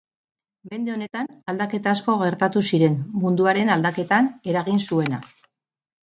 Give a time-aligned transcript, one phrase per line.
[0.69, 5.21] mende honetan, aldaketa asko gertatu ziren, munduaren aldaketan eragin zuena.